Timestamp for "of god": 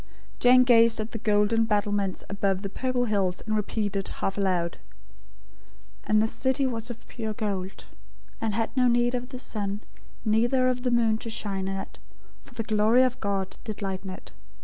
13.03-13.57